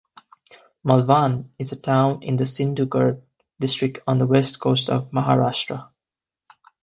[0.83, 3.21] Malvan is a town in the Sindhudurg
[3.59, 5.89] district on the west coast of Maharashtra.